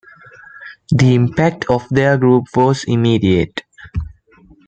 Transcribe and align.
The 0.91 1.13
impact 1.13 1.65
of 1.69 1.87
their 1.89 2.17
group 2.17 2.45
was 2.55 2.85
immediate. 2.85 3.61